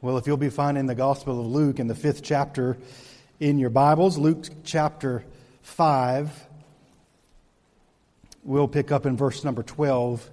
[0.00, 2.78] Well, if you'll be finding the Gospel of Luke in the fifth chapter
[3.40, 5.24] in your Bibles, Luke chapter
[5.62, 6.46] 5,
[8.44, 10.30] we'll pick up in verse number 12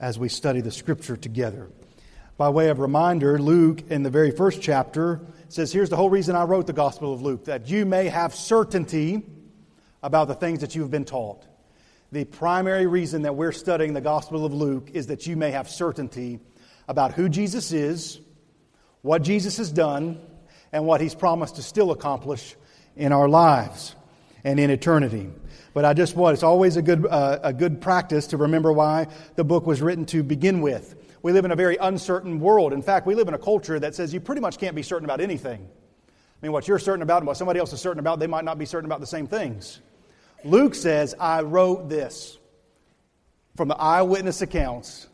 [0.00, 1.68] as we study the scripture together.
[2.38, 5.20] By way of reminder, Luke in the very first chapter
[5.50, 8.34] says, Here's the whole reason I wrote the Gospel of Luke, that you may have
[8.34, 9.22] certainty
[10.02, 11.44] about the things that you have been taught.
[12.12, 15.68] The primary reason that we're studying the Gospel of Luke is that you may have
[15.68, 16.40] certainty
[16.88, 18.20] about who Jesus is
[19.02, 20.20] what Jesus has done
[20.72, 22.54] and what he's promised to still accomplish
[22.96, 23.94] in our lives
[24.44, 25.30] and in eternity.
[25.72, 29.06] But I just want, it's always a good, uh, a good practice to remember why
[29.36, 30.96] the book was written to begin with.
[31.22, 32.72] We live in a very uncertain world.
[32.72, 35.04] In fact, we live in a culture that says you pretty much can't be certain
[35.04, 35.60] about anything.
[35.60, 38.44] I mean, what you're certain about and what somebody else is certain about, they might
[38.44, 39.80] not be certain about the same things.
[40.42, 42.38] Luke says, I wrote this
[43.56, 45.06] from the eyewitness accounts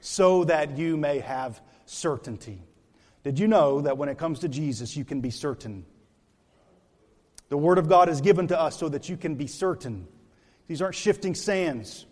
[0.00, 2.62] so that you may have certainty.
[3.22, 5.84] Did you know that when it comes to Jesus, you can be certain?
[7.48, 10.06] The Word of God is given to us so that you can be certain.
[10.68, 12.06] These aren't shifting sands.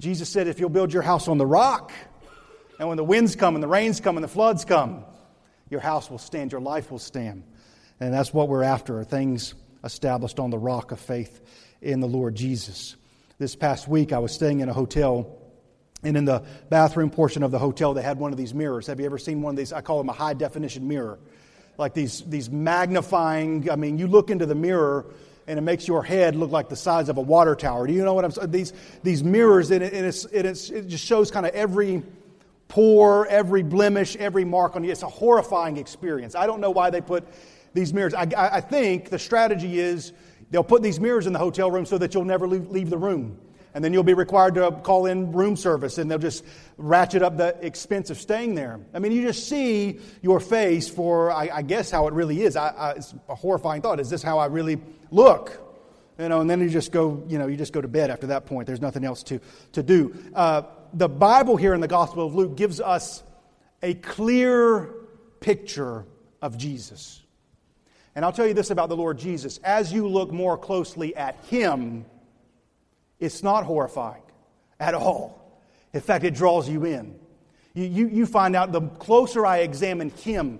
[0.00, 1.92] Jesus said, if you'll build your house on the rock,
[2.78, 5.04] and when the winds come and the rains come and the floods come,
[5.70, 7.44] your house will stand, your life will stand.
[8.00, 11.40] And that's what we're after things established on the rock of faith
[11.80, 12.96] in the Lord Jesus.
[13.38, 15.38] This past week, I was staying in a hotel
[16.04, 18.86] and in the bathroom portion of the hotel, they had one of these mirrors.
[18.88, 19.72] Have you ever seen one of these?
[19.72, 21.18] I call them a high definition mirror.
[21.78, 25.06] Like these, these magnifying, I mean, you look into the mirror
[25.46, 27.86] and it makes your head look like the size of a water tower.
[27.86, 28.50] Do you know what I'm saying?
[28.50, 32.02] These, these mirrors, and, it, and, it's, and it's, it just shows kind of every
[32.68, 34.90] pore, every blemish, every mark on you.
[34.90, 36.34] It's a horrifying experience.
[36.34, 37.26] I don't know why they put
[37.74, 38.14] these mirrors.
[38.14, 40.12] I, I think the strategy is
[40.50, 42.98] they'll put these mirrors in the hotel room so that you'll never leave, leave the
[42.98, 43.38] room
[43.74, 46.44] and then you'll be required to call in room service and they'll just
[46.76, 48.80] ratchet up the expense of staying there.
[48.92, 52.56] I mean, you just see your face for, I, I guess, how it really is.
[52.56, 54.00] I, I, it's a horrifying thought.
[54.00, 55.58] Is this how I really look?
[56.18, 58.28] You know, and then you just go, you know, you just go to bed after
[58.28, 58.66] that point.
[58.66, 59.40] There's nothing else to,
[59.72, 60.14] to do.
[60.34, 60.62] Uh,
[60.92, 63.22] the Bible here in the Gospel of Luke gives us
[63.82, 64.90] a clear
[65.40, 66.04] picture
[66.42, 67.22] of Jesus.
[68.14, 69.58] And I'll tell you this about the Lord Jesus.
[69.64, 72.04] As you look more closely at Him,
[73.22, 74.22] it's not horrifying
[74.80, 75.60] at all.
[75.92, 77.14] In fact, it draws you in.
[77.72, 80.58] You, you, you find out the closer I examine him,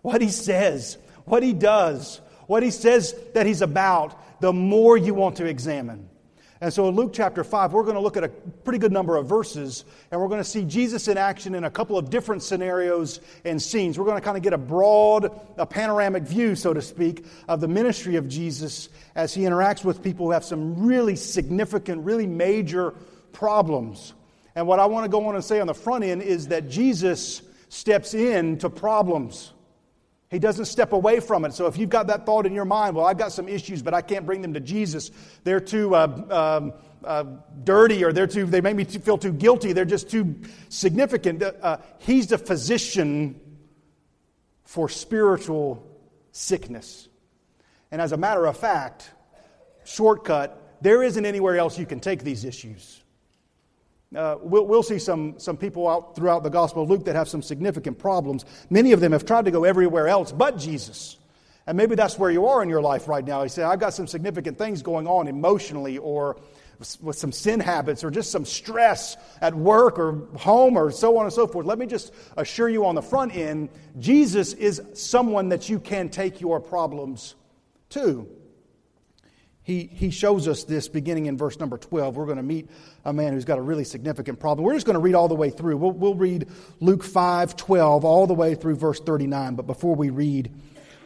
[0.00, 5.12] what he says, what he does, what he says that he's about, the more you
[5.12, 6.08] want to examine.
[6.64, 9.16] And so in Luke chapter 5, we're going to look at a pretty good number
[9.16, 12.42] of verses, and we're going to see Jesus in action in a couple of different
[12.42, 13.98] scenarios and scenes.
[13.98, 17.60] We're going to kind of get a broad, a panoramic view, so to speak, of
[17.60, 22.26] the ministry of Jesus as he interacts with people who have some really significant, really
[22.26, 22.94] major
[23.32, 24.14] problems.
[24.54, 26.70] And what I want to go on and say on the front end is that
[26.70, 29.52] Jesus steps in to problems.
[30.34, 31.54] He doesn't step away from it.
[31.54, 33.94] So if you've got that thought in your mind, well, I've got some issues, but
[33.94, 35.12] I can't bring them to Jesus.
[35.44, 36.72] They're too uh, um,
[37.04, 37.24] uh,
[37.62, 38.44] dirty, or they're too.
[38.44, 39.72] They make me feel too guilty.
[39.72, 40.34] They're just too
[40.70, 41.40] significant.
[41.40, 43.40] Uh, he's the physician
[44.64, 45.86] for spiritual
[46.32, 47.06] sickness.
[47.92, 49.08] And as a matter of fact,
[49.84, 53.03] shortcut, there isn't anywhere else you can take these issues.
[54.14, 57.28] Uh, we'll, we'll, see some, some people out throughout the Gospel of Luke that have
[57.28, 58.44] some significant problems.
[58.70, 61.16] Many of them have tried to go everywhere else but Jesus.
[61.66, 63.42] And maybe that's where you are in your life right now.
[63.42, 66.36] You say, I've got some significant things going on emotionally or
[67.00, 71.24] with some sin habits or just some stress at work or home or so on
[71.24, 71.66] and so forth.
[71.66, 76.08] Let me just assure you on the front end Jesus is someone that you can
[76.08, 77.34] take your problems
[77.90, 78.28] to.
[79.64, 82.16] He, he shows us this beginning in verse number 12.
[82.16, 82.68] We're going to meet
[83.02, 84.66] a man who's got a really significant problem.
[84.66, 85.78] We're just going to read all the way through.
[85.78, 86.48] We'll, we'll read
[86.80, 89.54] Luke 5 12 all the way through verse 39.
[89.54, 90.52] But before we read,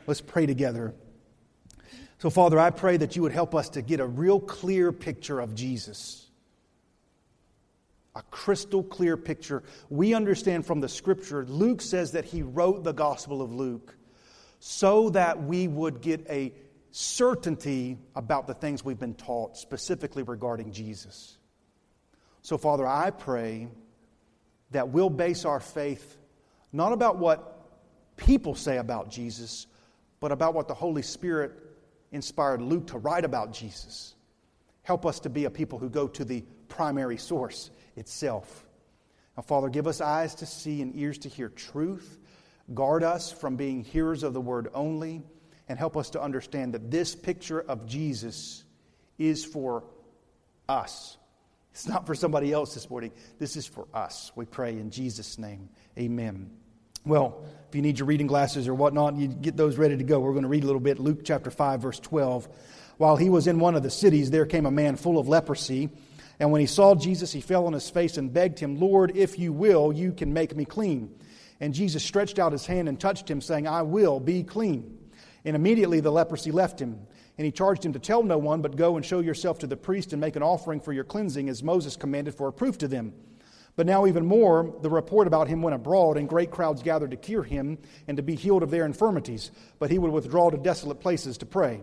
[0.09, 0.93] let's pray together.
[2.19, 5.39] So, Father, I pray that you would help us to get a real clear picture
[5.39, 6.27] of Jesus.
[8.17, 9.63] A crystal clear picture.
[9.89, 13.95] We understand from the scripture, Luke says that he wrote the Gospel of Luke
[14.59, 16.53] so that we would get a
[17.01, 21.39] certainty about the things we've been taught, specifically regarding Jesus.
[22.43, 23.69] So, Father, I pray
[24.73, 26.17] that we'll base our faith
[26.73, 29.69] not about what people say about Jesus,
[30.19, 31.53] but about what the Holy Spirit
[32.11, 34.17] inspired Luke to write about Jesus.
[34.83, 38.67] Help us to be a people who go to the primary source itself.
[39.37, 42.19] Now, Father, give us eyes to see and ears to hear truth.
[42.75, 45.23] Guard us from being hearers of the word only
[45.69, 48.65] and help us to understand that this picture of Jesus
[49.19, 49.85] is for
[50.69, 51.17] us.
[51.73, 53.13] It's not for somebody else this morning.
[53.39, 54.33] This is for us.
[54.35, 55.69] We pray in Jesus' name.
[55.99, 56.51] Amen.
[57.05, 60.19] Well, if you need your reading glasses or whatnot, you get those ready to go.
[60.19, 60.99] We're going to read a little bit.
[60.99, 62.49] Luke chapter 5, verse 12.
[62.97, 65.91] While he was in one of the cities, there came a man full of leprosy.
[66.41, 69.39] And when he saw Jesus, he fell on his face and begged him, Lord, if
[69.39, 71.15] you will, you can make me clean.
[71.61, 74.98] And Jesus stretched out his hand and touched him, saying, I will be clean.
[75.49, 77.07] And immediately the leprosy left him.
[77.39, 79.79] And he charged him to tell no one, but go and show yourself to the
[79.79, 82.87] priest and make an offering for your cleansing, as Moses commanded for a proof to
[82.87, 83.15] them.
[83.75, 87.17] But now, even more, the report about him went abroad, and great crowds gathered to
[87.17, 89.51] cure him and to be healed of their infirmities.
[89.79, 91.81] But he would withdraw to desolate places to pray.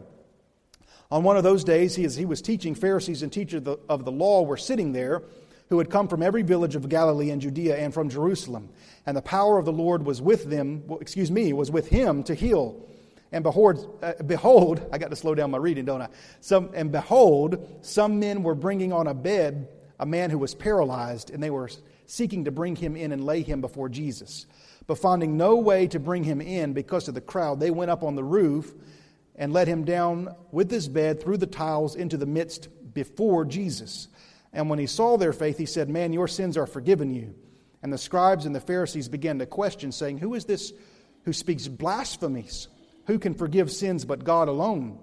[1.10, 4.12] On one of those days, he, as he was teaching, Pharisees and teachers of the
[4.12, 5.24] law were sitting there
[5.70, 8.70] who had come from every village of Galilee and Judea and from Jerusalem.
[9.08, 12.36] And the power of the Lord was with them, excuse me, was with him to
[12.36, 12.86] heal.
[13.32, 16.10] And behold, uh, behold, I got to slow down my reading, don't I?
[16.42, 19.68] Some, and behold, some men were bringing on a bed
[20.00, 21.70] a man who was paralyzed, and they were
[22.06, 24.46] seeking to bring him in and lay him before Jesus.
[24.88, 28.04] But finding no way to bring him in because of the crowd, they went up
[28.04, 28.74] on the roof
[29.36, 34.08] and let him down with his bed through the tiles into the midst before Jesus.
[34.54, 37.36] And when he saw their faith, he said, Man, your sins are forgiven you.
[37.82, 40.72] And the scribes and the Pharisees began to question, saying, Who is this
[41.24, 42.68] who speaks blasphemies?
[43.06, 45.00] Who can forgive sins but God alone?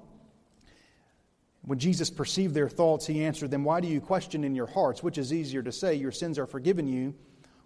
[1.65, 5.03] When Jesus perceived their thoughts, he answered them, Why do you question in your hearts?
[5.03, 7.15] Which is easier to say, Your sins are forgiven you,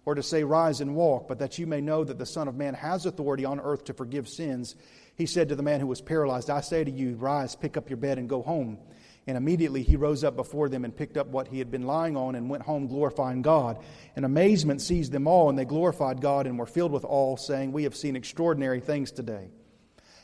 [0.05, 2.55] or to say, Rise and walk, but that you may know that the Son of
[2.55, 4.75] Man has authority on earth to forgive sins.
[5.15, 7.89] He said to the man who was paralyzed, I say to you, Rise, pick up
[7.89, 8.77] your bed, and go home.
[9.25, 12.15] And immediately he rose up before them and picked up what he had been lying
[12.15, 13.79] on and went home glorifying God.
[14.15, 17.71] And amazement seized them all, and they glorified God and were filled with awe, saying,
[17.71, 19.49] We have seen extraordinary things today.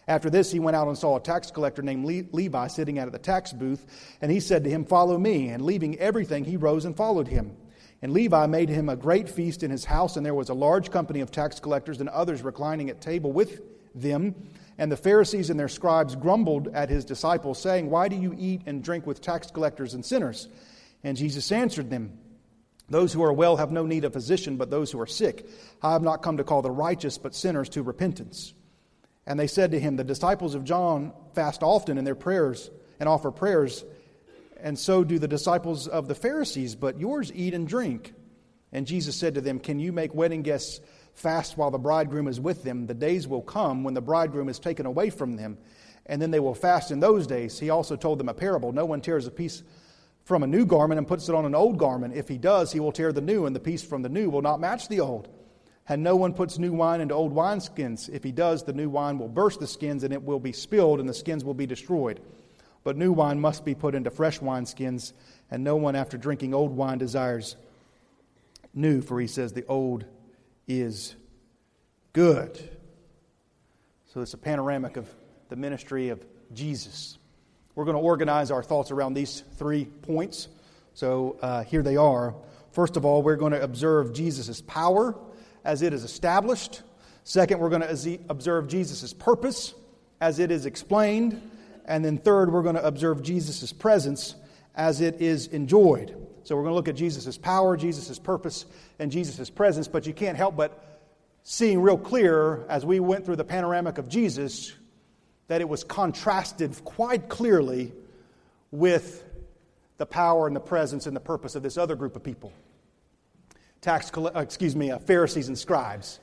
[0.08, 3.14] After this, he went out and saw a tax collector named Levi sitting out at
[3.14, 3.86] the tax booth,
[4.22, 5.50] and he said to him, Follow me.
[5.50, 7.56] And leaving everything, he rose and followed him.
[8.02, 10.92] And Levi made him a great feast in his house, and there was a large
[10.92, 13.62] company of tax collectors and others reclining at table with
[13.96, 14.36] them.
[14.78, 18.64] And the Pharisees and their scribes grumbled at his disciples, saying, Why do you eat
[18.66, 20.50] and drink with tax collectors and sinners?
[21.02, 22.18] And Jesus answered them,
[22.90, 25.48] Those who are well have no need of physician, but those who are sick.
[25.82, 28.54] I have not come to call the righteous, but sinners to repentance.
[29.26, 33.08] And they said to him, The disciples of John fast often in their prayers and
[33.08, 33.84] offer prayers,
[34.62, 38.14] and so do the disciples of the Pharisees, but yours eat and drink.
[38.72, 40.82] And Jesus said to them, Can you make wedding guests
[41.14, 42.88] fast while the bridegroom is with them?
[42.88, 45.58] The days will come when the bridegroom is taken away from them,
[46.06, 47.60] and then they will fast in those days.
[47.60, 49.64] He also told them a parable No one tears a piece
[50.26, 52.16] from a new garment and puts it on an old garment.
[52.16, 54.42] If he does, he will tear the new, and the piece from the new will
[54.42, 55.30] not match the old.
[55.90, 58.10] And no one puts new wine into old wineskins.
[58.10, 61.00] If he does, the new wine will burst the skins, and it will be spilled,
[61.00, 62.22] and the skins will be destroyed.
[62.84, 65.14] But new wine must be put into fresh wineskins,
[65.52, 67.58] and no one after drinking old wine desires
[68.74, 70.06] new, for he says the old
[70.68, 71.16] is
[72.14, 72.58] good.
[74.14, 75.08] So it's a panoramic of
[75.50, 77.18] the ministry of Jesus.
[77.76, 80.48] We're going to organize our thoughts around these three points.
[80.94, 82.36] So uh, here they are.
[82.72, 85.16] First of all, we're going to observe Jesus' power
[85.64, 86.82] as it is established.
[87.24, 89.74] Second, we're going to observe Jesus' purpose
[90.20, 91.42] as it is explained.
[91.86, 94.36] And then third, we're going to observe Jesus' presence
[94.76, 96.16] as it is enjoyed.
[96.44, 98.66] So we're going to look at Jesus' power, Jesus' purpose,
[99.00, 99.88] and Jesus' presence.
[99.88, 100.84] But you can't help but
[101.44, 104.74] seeing real clear as we went through the panoramic of Jesus
[105.48, 107.92] that it was contrasted quite clearly
[108.72, 109.24] with
[109.98, 112.52] the power and the presence and the purpose of this other group of people
[113.84, 116.20] tax, uh, excuse me, uh, Pharisees and scribes.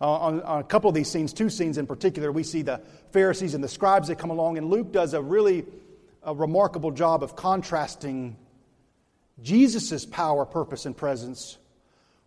[0.00, 2.80] Uh, on, on, a couple of these scenes, two scenes in particular, we see the
[3.10, 5.66] Pharisees and the scribes that come along, and Luke does a really
[6.22, 8.36] a remarkable job of contrasting
[9.42, 11.58] Jesus' power, purpose, and presence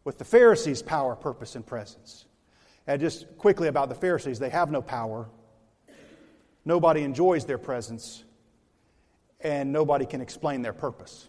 [0.04, 2.26] with the Pharisees' power, purpose, and presence.
[2.86, 5.30] And just quickly about the Pharisees, they have no power,
[6.66, 8.24] nobody enjoys their presence,
[9.40, 11.28] and nobody can explain their purpose.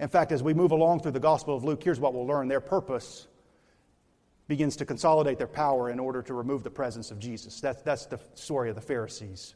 [0.00, 2.48] In fact, as we move along through the Gospel of Luke, here's what we'll learn
[2.48, 3.28] their purpose
[4.48, 7.60] begins to consolidate their power in order to remove the presence of Jesus.
[7.60, 9.54] That's, that's the story of the Pharisees.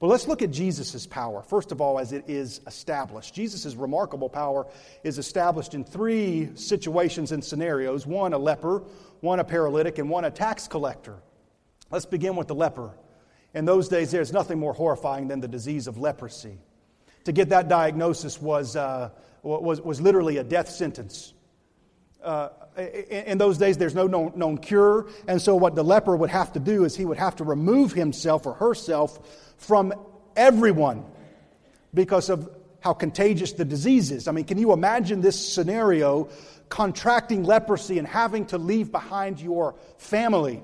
[0.00, 3.34] But let's look at Jesus' power, first of all, as it is established.
[3.34, 4.66] Jesus' remarkable power
[5.04, 8.82] is established in three situations and scenarios one a leper,
[9.20, 11.16] one a paralytic, and one a tax collector.
[11.90, 12.90] Let's begin with the leper.
[13.52, 16.58] In those days, there's nothing more horrifying than the disease of leprosy.
[17.24, 19.10] To get that diagnosis was, uh,
[19.42, 21.32] was, was literally a death sentence.
[22.22, 25.06] Uh, in those days, there's no known, known, cure.
[25.28, 27.92] And so, what the leper would have to do is he would have to remove
[27.92, 29.18] himself or herself
[29.58, 29.92] from
[30.34, 31.04] everyone
[31.92, 32.48] because of
[32.80, 34.26] how contagious the disease is.
[34.26, 36.28] I mean, can you imagine this scenario
[36.68, 40.62] contracting leprosy and having to leave behind your family?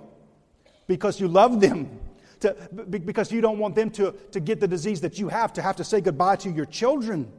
[0.91, 2.01] because you love them,
[2.41, 2.55] to,
[2.89, 5.77] because you don't want them to, to get the disease that you have, to have
[5.77, 7.31] to say goodbye to your children.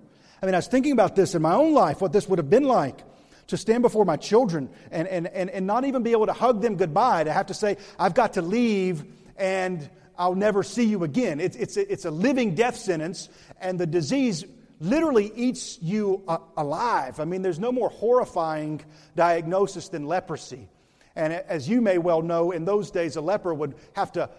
[0.42, 2.50] I mean, I was thinking about this in my own life, what this would have
[2.50, 3.04] been like
[3.48, 6.62] to stand before my children and, and, and, and not even be able to hug
[6.62, 9.04] them goodbye, to have to say, I've got to leave
[9.38, 11.40] and I'll never see you again.
[11.40, 13.28] It's, it's, it's a living death sentence,
[13.60, 14.46] and the disease
[14.80, 16.24] literally eats you
[16.58, 17.20] alive.
[17.20, 18.82] I mean, there's no more horrifying
[19.16, 20.70] diagnosis than leprosy.
[21.16, 24.30] And as you may well know, in those days, a leper would have to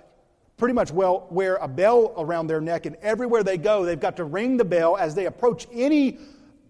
[0.63, 4.19] pretty much well wear a bell around their neck, and everywhere they go, they've got
[4.19, 6.19] to ring the bell as they approach any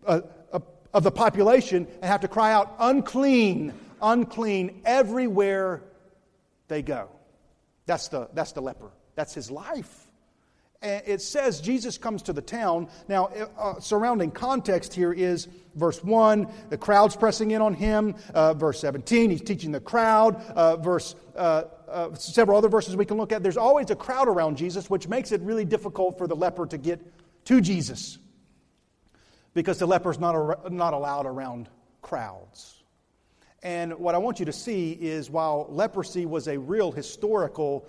[0.06, 0.60] uh, uh,
[0.94, 5.82] of the population and have to cry out, unclean, unclean, everywhere
[6.68, 7.10] they go.
[7.84, 8.88] That's the, that's the leper.
[9.14, 10.01] That's his life.
[10.82, 12.88] And it says Jesus comes to the town.
[13.08, 18.16] Now, uh, surrounding context here is verse 1, the crowd's pressing in on him.
[18.34, 20.36] Uh, verse 17, he's teaching the crowd.
[20.50, 23.42] Uh, verse uh, uh, several other verses we can look at.
[23.42, 26.78] There's always a crowd around Jesus, which makes it really difficult for the leper to
[26.78, 27.00] get
[27.46, 28.18] to Jesus
[29.54, 31.68] because the leper's not, not allowed around
[32.00, 32.82] crowds.
[33.62, 37.86] And what I want you to see is while leprosy was a real historical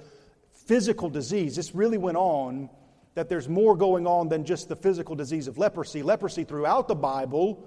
[0.51, 2.69] physical disease, this really went on,
[3.15, 6.01] that there's more going on than just the physical disease of leprosy.
[6.01, 7.63] Leprosy throughout the Bible,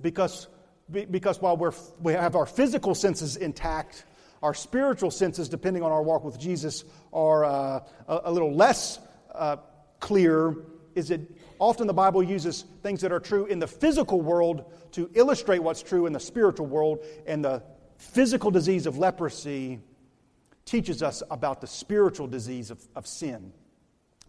[0.00, 0.48] because,
[0.90, 4.04] because while we're, we have our physical senses intact,
[4.42, 8.98] our spiritual senses, depending on our walk with Jesus, are uh, a, a, little less
[9.34, 9.56] uh,
[9.98, 10.54] clear.
[10.94, 11.22] Is it
[11.58, 15.82] often the Bible uses things that are true in the physical world to illustrate what's
[15.82, 17.62] true in the spiritual world, and the
[17.96, 19.80] physical disease of leprosy
[20.66, 23.52] teaches us about the spiritual disease of, of sin.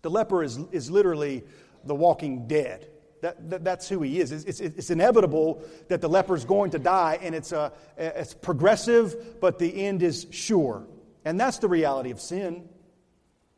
[0.01, 1.43] The leper is, is literally
[1.83, 2.87] the walking dead.
[3.21, 4.31] That, that, that's who he is.
[4.31, 8.33] It's, it's, it's, inevitable that the leper is going to die, and it's, a, it's
[8.35, 10.85] progressive, but the end is sure.
[11.25, 12.69] And that's the reality of sin.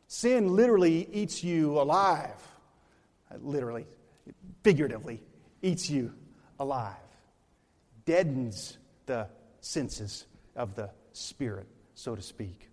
[0.06, 2.40] Sin literally eats you alive.
[3.38, 3.86] Literally,
[4.64, 5.22] figuratively,
[5.62, 6.12] eats you
[6.58, 6.96] alive.
[8.06, 9.28] Deadens the
[9.60, 12.68] senses of the spirit, so to speak.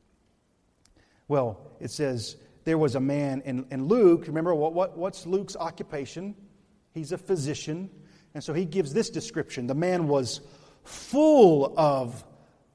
[1.27, 4.25] Well, it says there was a man in, in Luke.
[4.27, 6.35] Remember, what, what, what's Luke's occupation?
[6.93, 7.89] He's a physician.
[8.33, 10.41] And so he gives this description the man was
[10.83, 12.25] full of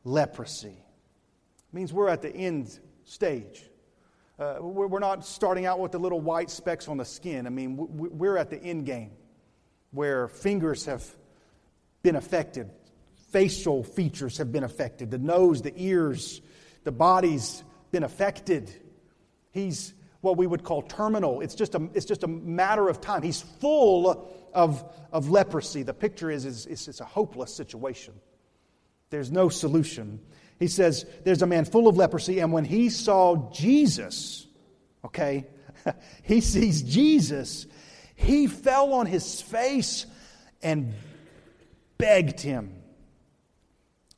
[0.02, 0.68] leprosy.
[0.68, 3.68] It means we're at the end stage.
[4.38, 7.46] Uh, we're not starting out with the little white specks on the skin.
[7.46, 9.10] I mean, we're at the end game
[9.90, 11.04] where fingers have
[12.02, 12.70] been affected,
[13.30, 16.40] facial features have been affected, the nose, the ears,
[16.84, 18.74] the body's been affected.
[19.52, 21.40] He's what we would call terminal.
[21.40, 23.22] It's just a, it's just a matter of time.
[23.22, 25.82] He's full of, of leprosy.
[25.82, 28.14] The picture is, is, is it's a hopeless situation.
[29.10, 30.20] There's no solution.
[30.58, 34.46] He says, There's a man full of leprosy, and when he saw Jesus,
[35.04, 35.46] okay,
[36.22, 37.66] he sees Jesus,
[38.14, 40.06] he fell on his face
[40.62, 40.94] and
[41.98, 42.74] begged him,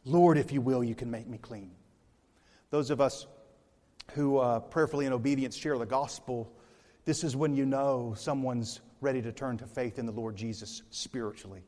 [0.04, 1.70] Lord, if you will, you can make me clean.
[2.70, 3.26] Those of us
[4.12, 6.52] who uh, prayerfully and obedience share the gospel,
[7.04, 10.82] this is when you know someone's ready to turn to faith in the Lord Jesus
[10.90, 11.62] spiritually.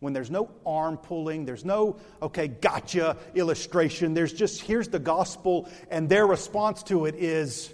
[0.00, 4.12] When there's no arm pulling, there's no, okay, gotcha illustration.
[4.12, 7.72] There's just, here's the gospel, and their response to it is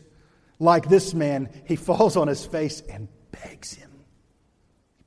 [0.61, 3.91] like this man, he falls on his face and begs him.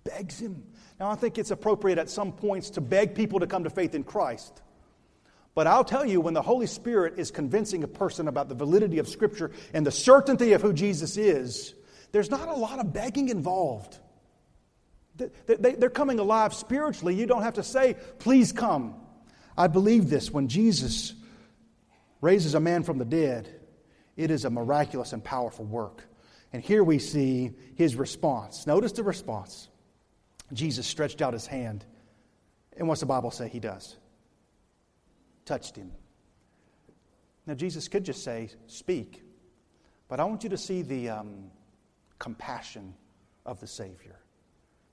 [0.04, 0.66] Begs him.
[1.00, 3.96] Now, I think it's appropriate at some points to beg people to come to faith
[3.96, 4.62] in Christ.
[5.56, 9.00] But I'll tell you, when the Holy Spirit is convincing a person about the validity
[9.00, 11.74] of Scripture and the certainty of who Jesus is,
[12.12, 13.98] there's not a lot of begging involved.
[15.16, 17.16] They're coming alive spiritually.
[17.16, 18.96] You don't have to say, please come.
[19.58, 20.30] I believe this.
[20.30, 21.14] When Jesus
[22.20, 23.50] raises a man from the dead,
[24.18, 26.04] it is a miraculous and powerful work.
[26.52, 28.68] And here we see his response.
[28.68, 29.70] Notice the response.
[30.52, 31.86] Jesus stretched out his hand.
[32.76, 33.96] And what's the Bible say he does?
[35.46, 35.92] Touched him.
[37.46, 39.22] Now, Jesus could just say, Speak.
[40.08, 41.52] But I want you to see the um,
[42.20, 42.94] compassion
[43.46, 44.20] of the Savior.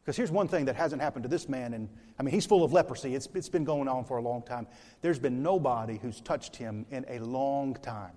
[0.02, 2.64] Because here's one thing that hasn't happened to this man, and I mean, he's full
[2.64, 3.14] of leprosy.
[3.14, 4.66] It's, it's been going on for a long time.
[5.00, 8.12] There's been nobody who's touched him in a long time.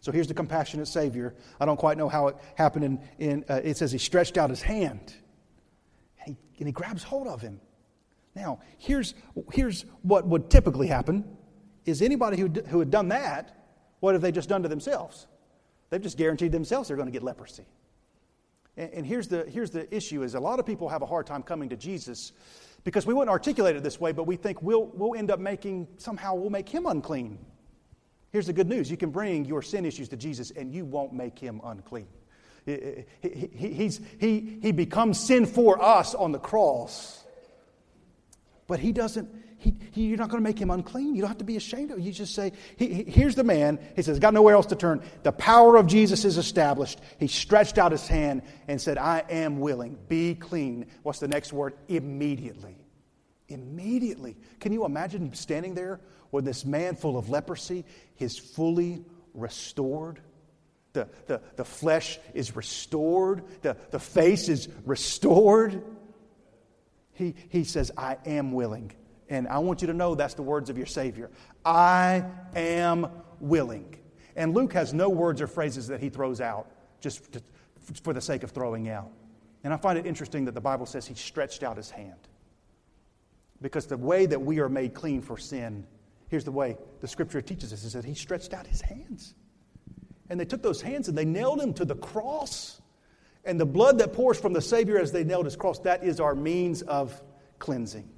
[0.00, 1.34] So here's the compassionate Savior.
[1.58, 2.84] I don't quite know how it happened.
[2.84, 5.14] In, in uh, it says he stretched out his hand,
[6.24, 7.60] and he, and he grabs hold of him.
[8.36, 9.14] Now, here's,
[9.52, 11.24] here's what would typically happen
[11.86, 13.56] is anybody who, who had done that,
[14.00, 15.26] what have they just done to themselves?
[15.90, 17.66] They've just guaranteed themselves they're going to get leprosy.
[18.76, 21.26] And, and here's, the, here's the issue is a lot of people have a hard
[21.26, 22.32] time coming to Jesus
[22.84, 25.88] because we wouldn't articulate it this way, but we think we'll, we'll end up making,
[25.96, 27.38] somehow we'll make him unclean.
[28.32, 31.12] Here's the good news you can bring your sin issues to Jesus and you won't
[31.12, 32.08] make him unclean.
[32.66, 37.24] He, he, he, he becomes sin for us on the cross,
[38.66, 41.14] but he doesn't, he, he, you're not going to make him unclean.
[41.14, 42.02] You don't have to be ashamed of it.
[42.02, 43.78] You just say, he, here's the man.
[43.96, 45.02] He says, got nowhere else to turn.
[45.22, 47.00] The power of Jesus is established.
[47.18, 49.98] He stretched out his hand and said, I am willing.
[50.08, 50.86] Be clean.
[51.02, 51.74] What's the next word?
[51.88, 52.76] Immediately.
[53.48, 54.36] Immediately.
[54.60, 56.00] Can you imagine standing there
[56.32, 57.84] with this man full of leprosy
[58.18, 60.20] is fully restored?
[60.92, 65.82] The, the, the flesh is restored, the, the face is restored.
[67.12, 68.92] He, he says, I am willing.
[69.28, 71.30] And I want you to know that's the words of your Savior.
[71.64, 73.08] I am
[73.40, 73.96] willing.
[74.36, 77.42] And Luke has no words or phrases that he throws out just to,
[78.02, 79.10] for the sake of throwing out.
[79.64, 82.28] And I find it interesting that the Bible says he stretched out his hand.
[83.60, 85.86] Because the way that we are made clean for sin,
[86.28, 89.34] here's the way the scripture teaches us is that he stretched out his hands.
[90.28, 92.80] And they took those hands and they nailed him to the cross.
[93.44, 96.20] And the blood that pours from the Savior as they nailed his cross, that is
[96.20, 97.20] our means of
[97.58, 98.08] cleansing.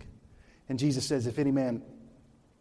[0.69, 1.83] And Jesus says, if any man,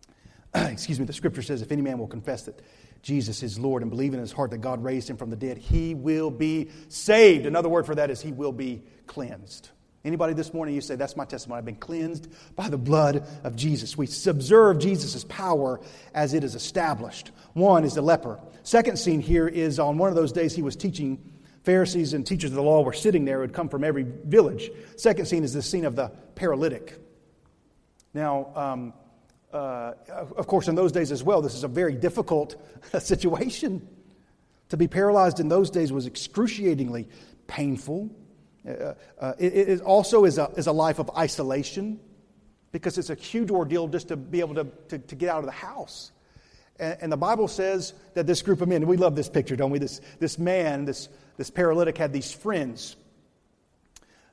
[0.55, 2.61] excuse me, the scripture says, if any man will confess that
[3.01, 5.57] Jesus is Lord and believe in his heart that God raised him from the dead,
[5.57, 7.45] he will be saved.
[7.45, 9.69] Another word for that is he will be cleansed.
[10.03, 11.59] Anybody this morning, you say, That's my testimony.
[11.59, 13.97] I've been cleansed by the blood of Jesus.
[13.97, 15.81] We observe Jesus' power
[16.13, 17.31] as it is established.
[17.53, 18.39] One is the leper.
[18.63, 21.33] Second scene here is on one of those days he was teaching.
[21.63, 24.71] Pharisees and teachers of the law were sitting there, would come from every village.
[24.95, 26.97] Second scene is the scene of the paralytic.
[28.17, 28.93] Now, um,
[29.53, 29.93] uh,
[30.35, 32.55] of course, in those days as well, this is a very difficult
[32.99, 33.87] situation.
[34.69, 37.07] To be paralyzed in those days was excruciatingly
[37.45, 38.09] painful.
[38.67, 41.99] Uh, uh, it, it also is a, is a life of isolation
[42.71, 45.45] because it's a huge ordeal just to be able to, to, to get out of
[45.45, 46.11] the house.
[46.79, 49.69] And, and, the Bible says that this group of men, we love this picture, don't
[49.69, 49.77] we?
[49.77, 51.07] This, this man, this,
[51.37, 52.95] this paralytic, had these friends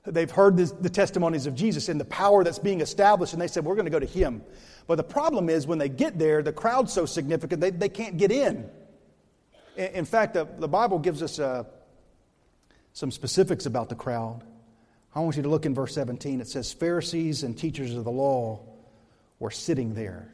[0.07, 3.49] They've heard this, the testimonies of Jesus and the power that's being established, and they
[3.49, 4.43] said, We're going to go to him.
[4.87, 8.19] But the problem is, when they get there, the crowd's so significant, they, they can't
[8.19, 8.69] get in.
[9.77, 11.65] In, in fact, the, the, Bible gives us uh,
[12.93, 14.45] some specifics about the crowd.
[15.15, 16.41] I want you to look in verse 17.
[16.43, 18.61] It says, Pharisees and teachers of the law
[19.39, 20.29] were sitting there.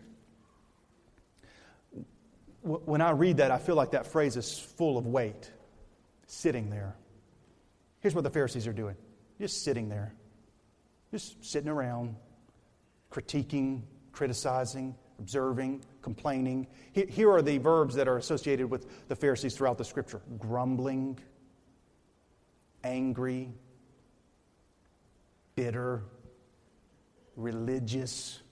[2.63, 5.51] When I read that, I feel like that phrase is full of weight.
[6.27, 6.97] Sitting there.
[8.01, 8.97] Here's what the Pharisees are doing
[9.41, 10.13] just sitting there,
[11.11, 12.15] just sitting around,
[13.11, 13.81] critiquing,
[14.13, 16.67] criticizing, observing, complaining.
[16.93, 21.19] Here are the verbs that are associated with the Pharisees throughout the scripture grumbling,
[22.85, 23.51] angry,
[25.57, 26.03] bitter,
[27.35, 28.43] religious,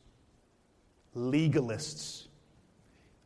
[1.14, 2.28] legalists.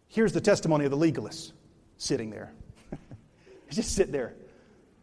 [0.09, 1.53] Here's the testimony of the legalists
[1.97, 2.53] sitting there.
[3.71, 4.35] just sit there.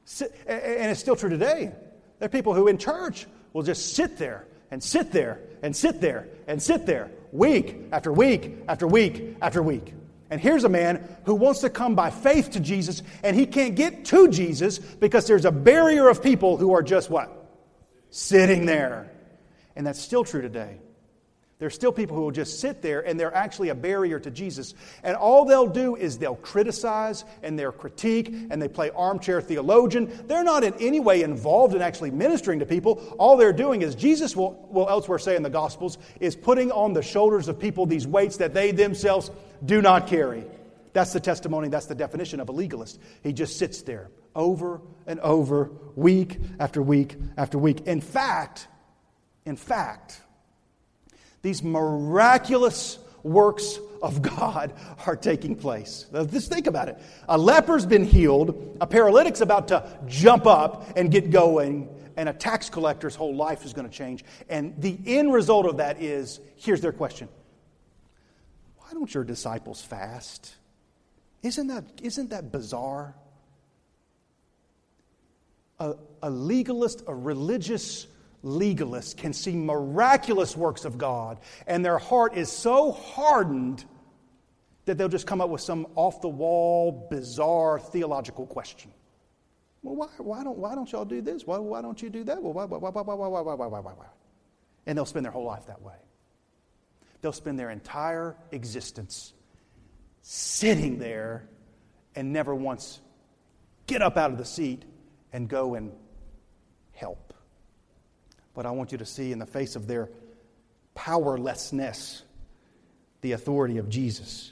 [0.03, 1.71] Sit, and it's still true today.
[2.19, 5.99] There are people who in church will just sit there and sit there and sit
[5.99, 9.93] there and sit there week after week after week after week.
[10.29, 13.75] And here's a man who wants to come by faith to Jesus, and he can't
[13.75, 17.31] get to Jesus because there's a barrier of people who are just what?
[18.11, 19.11] Sitting there.
[19.75, 20.77] And that's still true today.
[21.59, 24.73] There's still people who will just sit there and they're actually a barrier to Jesus.
[25.03, 30.09] And all they'll do is they'll criticize and they'll critique and they play armchair theologian.
[30.27, 33.13] They're not in any way involved in actually ministering to people.
[33.19, 36.93] All they're doing is, Jesus will, will elsewhere say in the Gospels, is putting on
[36.93, 39.29] the shoulders of people these weights that they themselves
[39.65, 40.45] do not carry.
[40.93, 43.01] That's the testimony, that's the definition of a legalist.
[43.21, 47.81] He just sits there over and over, week after week after week.
[47.81, 48.67] In fact,
[49.45, 50.21] in fact,
[51.41, 54.73] these miraculous works of God
[55.05, 56.05] are taking place.
[56.31, 56.97] Just think about it.
[57.27, 62.33] A leper's been healed, a paralytic's about to jump up and get going, and a
[62.33, 64.23] tax collector's whole life is going to change.
[64.49, 67.29] And the end result of that is here's their question
[68.77, 70.55] Why don't your disciples fast?
[71.41, 73.15] Isn't that, isn't that bizarre?
[75.79, 78.05] A, a legalist, a religious
[78.43, 83.83] legalists can see miraculous works of God, and their heart is so hardened
[84.85, 88.91] that they'll just come up with some off the wall, bizarre theological question.
[89.81, 91.45] Well, why, why, don't, why don't y'all do this?
[91.45, 92.41] Why, why don't you do that?
[92.41, 94.05] Well, why, why, why, why, why, why, why, why, why, why?
[94.85, 95.95] And they'll spend their whole life that way.
[97.21, 99.33] They'll spend their entire existence
[100.21, 101.47] sitting there
[102.15, 102.99] and never once
[103.87, 104.83] get up out of the seat
[105.31, 105.91] and go and
[106.93, 107.28] help.
[108.59, 110.09] But I want you to see in the face of their
[110.93, 112.23] powerlessness
[113.21, 114.51] the authority of Jesus.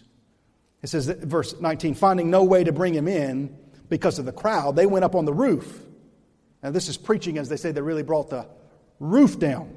[0.81, 3.53] It says, that, verse 19, finding no way to bring him in
[3.89, 5.81] because of the crowd, they went up on the roof.
[6.63, 8.47] Now, this is preaching as they say they really brought the
[9.01, 9.75] roof down.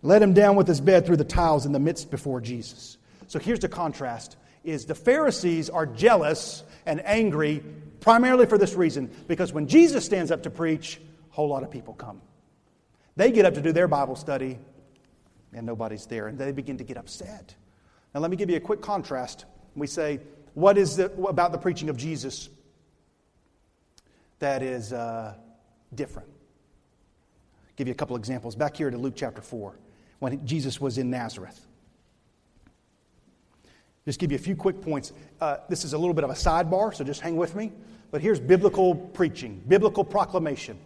[0.00, 2.98] Let him down with his bed through the tiles in the midst before Jesus.
[3.26, 7.64] So here's the contrast is the Pharisees are jealous and angry
[7.98, 11.00] primarily for this reason because when Jesus stands up to preach,
[11.32, 12.20] a whole lot of people come.
[13.20, 14.58] They get up to do their Bible study
[15.52, 17.54] and nobody's there and they begin to get upset.
[18.14, 19.44] Now let me give you a quick contrast.
[19.76, 20.20] We say,
[20.54, 22.48] what is it about the preaching of Jesus
[24.38, 25.34] that is uh,
[25.94, 26.30] different?
[26.30, 28.56] I'll give you a couple examples.
[28.56, 29.74] Back here to Luke chapter 4,
[30.20, 31.60] when Jesus was in Nazareth.
[34.06, 35.12] Just give you a few quick points.
[35.42, 37.70] Uh, this is a little bit of a sidebar, so just hang with me.
[38.12, 40.78] But here's biblical preaching, biblical proclamation.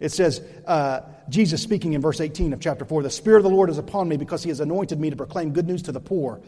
[0.00, 3.50] It says, uh, Jesus speaking in verse 18 of chapter 4 The Spirit of the
[3.50, 6.00] Lord is upon me because he has anointed me to proclaim good news to the
[6.00, 6.40] poor.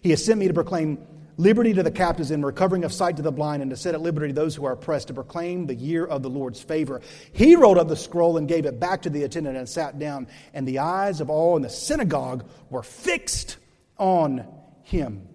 [0.00, 0.98] He has sent me to proclaim
[1.36, 4.00] liberty to the captives and recovering of sight to the blind, and to set at
[4.00, 7.00] liberty those who are oppressed, to proclaim the year of the Lord's favor.
[7.32, 10.28] He rolled up the scroll and gave it back to the attendant and sat down,
[10.54, 13.56] and the eyes of all in the synagogue were fixed
[13.98, 14.46] on
[14.82, 15.26] him.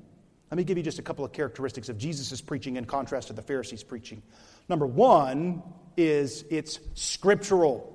[0.52, 3.34] Let me give you just a couple of characteristics of Jesus' preaching in contrast to
[3.34, 4.22] the Pharisees' preaching.
[4.70, 5.64] Number one
[5.98, 7.92] is it's scriptural.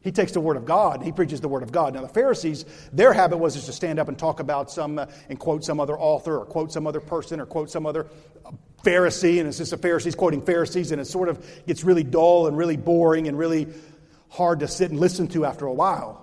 [0.00, 1.94] He takes the Word of God, he preaches the Word of God.
[1.94, 5.06] Now, the Pharisees, their habit was just to stand up and talk about some, uh,
[5.28, 8.08] and quote some other author, or quote some other person, or quote some other
[8.82, 12.48] Pharisee, and it's just the Pharisees quoting Pharisees, and it sort of gets really dull
[12.48, 13.68] and really boring and really
[14.28, 16.18] hard to sit and listen to after a while.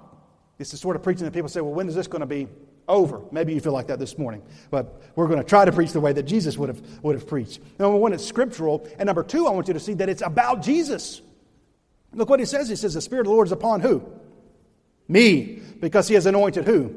[0.58, 2.48] It's the sort of preaching that people say, well, when is this going to be
[2.90, 3.22] over?
[3.32, 6.02] Maybe you feel like that this morning, but we're going to try to preach the
[6.02, 7.62] way that Jesus would have, would have preached.
[7.80, 10.62] Number one, it's scriptural, and number two, I want you to see that it's about
[10.62, 11.22] Jesus.
[12.14, 12.68] Look what he says.
[12.68, 14.04] He says, The Spirit of the Lord is upon who?
[15.08, 15.62] Me.
[15.80, 16.96] Because he has anointed who?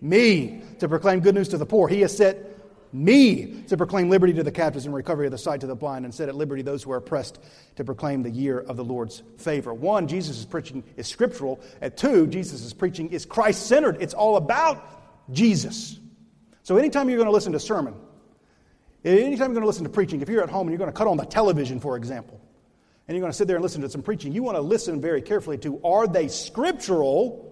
[0.00, 0.62] Me.
[0.80, 1.88] To proclaim good news to the poor.
[1.88, 2.50] He has set
[2.92, 6.04] me to proclaim liberty to the captives and recovery of the sight to the blind,
[6.04, 7.38] and set at liberty those who are oppressed
[7.76, 9.72] to proclaim the year of the Lord's favor.
[9.72, 11.60] One, Jesus' is preaching is scriptural.
[11.80, 13.98] At two, Jesus' is preaching is Christ centered.
[14.00, 14.99] It's all about
[15.32, 15.98] Jesus.
[16.62, 17.94] So anytime you're going to listen to sermon,
[19.04, 20.96] anytime you're going to listen to preaching, if you're at home and you're going to
[20.96, 22.40] cut on the television, for example,
[23.08, 25.00] and you're going to sit there and listen to some preaching, you want to listen
[25.00, 27.50] very carefully to are they scriptural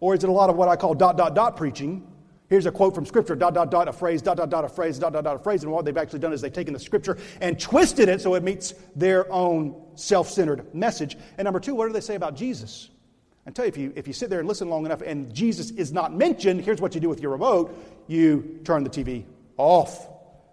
[0.00, 2.06] or is it a lot of what I call dot, dot, dot preaching?
[2.48, 4.98] Here's a quote from Scripture, dot, dot, dot, a phrase, dot, dot, dot, a phrase,
[4.98, 5.62] dot, dot, dot, a phrase.
[5.64, 8.42] And what they've actually done is they've taken the Scripture and twisted it so it
[8.42, 11.16] meets their own self centered message.
[11.36, 12.88] And number two, what do they say about Jesus?
[13.48, 15.70] I tell you, if you, if you sit there and listen long enough and Jesus
[15.70, 17.74] is not mentioned, here's what you do with your remote
[18.06, 19.24] you turn the TV
[19.56, 20.06] off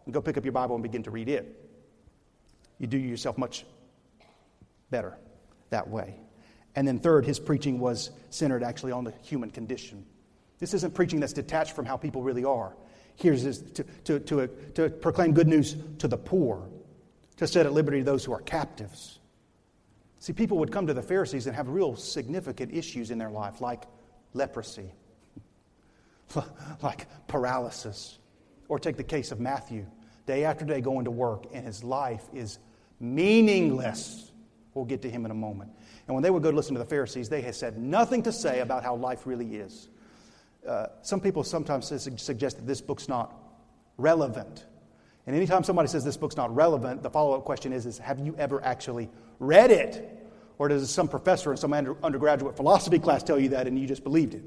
[0.06, 1.62] and go pick up your Bible and begin to read it.
[2.80, 3.66] You do yourself much
[4.92, 5.18] better
[5.72, 6.16] that way.
[6.74, 10.06] And then, third, his preaching was centered actually on the human condition.
[10.60, 12.78] This isn't preaching that's detached from how people really are.
[13.18, 16.70] Here's his, to, to, to, to proclaim good news to the poor,
[17.38, 19.20] to set at liberty those who are captives.
[20.26, 23.62] See, people would come to the Pharisees and have real significant issues in their life,
[23.62, 23.84] like
[24.34, 24.92] leprosy,
[26.82, 28.18] like paralysis.
[28.68, 29.86] Or take the case of Matthew,
[30.26, 32.58] day after day going to work, and his life is
[33.00, 34.32] meaningless.
[34.74, 35.70] We'll get to him in a moment.
[36.08, 38.32] And when they would go to listen to the Pharisees, they had said nothing to
[38.32, 39.90] say about how life really is.
[40.68, 41.86] Uh, some people sometimes
[42.20, 43.32] suggest that this book's not
[43.98, 44.66] relevant.
[45.28, 48.18] And anytime somebody says this book's not relevant, the follow up question is, is Have
[48.18, 50.14] you ever actually read it?
[50.58, 54.04] Or does some professor in some undergraduate philosophy class tell you that and you just
[54.04, 54.44] believed it?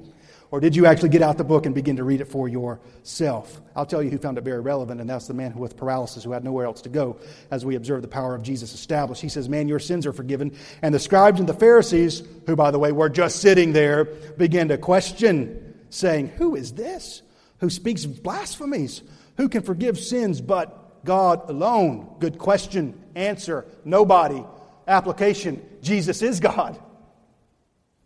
[0.51, 3.61] Or did you actually get out the book and begin to read it for yourself?
[3.77, 6.33] I'll tell you who found it very relevant, and that's the man with paralysis who
[6.33, 7.18] had nowhere else to go
[7.51, 9.21] as we observe the power of Jesus established.
[9.21, 10.57] He says, Man, your sins are forgiven.
[10.81, 14.68] And the scribes and the Pharisees, who, by the way, were just sitting there, began
[14.68, 17.23] to question, saying, Who is this
[17.59, 19.03] who speaks blasphemies?
[19.37, 22.16] Who can forgive sins but God alone?
[22.18, 23.01] Good question.
[23.14, 24.42] Answer nobody.
[24.88, 26.81] Application Jesus is God.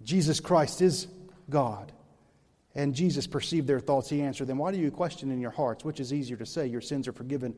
[0.03, 1.07] Jesus Christ is
[1.49, 1.93] God.
[2.75, 4.09] And Jesus perceived their thoughts.
[4.09, 5.85] He answered them, Why do you question in your hearts?
[5.85, 7.55] Which is easier to say, Your sins are forgiven,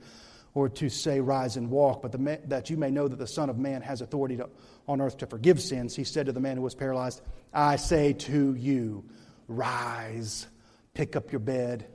[0.53, 2.03] or to say, Rise and walk?
[2.03, 4.51] But the, that you may know that the Son of Man has authority to,
[4.87, 8.13] on earth to forgive sins, he said to the man who was paralyzed, I say
[8.13, 9.05] to you,
[9.49, 10.49] Rise,
[10.93, 11.87] pick up your bed,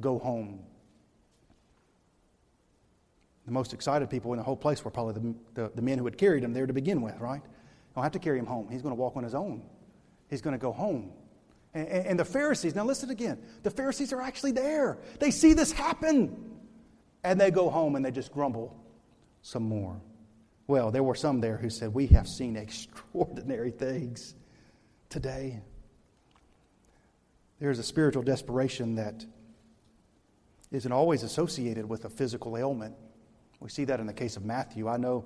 [0.00, 0.60] go home.
[3.46, 6.04] The most excited people in the whole place were probably the, the, the men who
[6.04, 7.42] had carried him there to begin with, right?
[7.94, 8.68] Don't have to carry him home.
[8.70, 9.62] He's going to walk on his own.
[10.30, 11.12] He's going to go home.
[11.74, 14.98] And, and the Pharisees, now listen again, the Pharisees are actually there.
[15.18, 16.50] They see this happen.
[17.24, 18.76] And they go home and they just grumble
[19.42, 20.00] some more.
[20.66, 24.34] Well, there were some there who said, We have seen extraordinary things
[25.08, 25.60] today.
[27.60, 29.24] There's a spiritual desperation that
[30.72, 32.94] isn't always associated with a physical ailment.
[33.62, 34.88] We see that in the case of Matthew.
[34.88, 35.24] I know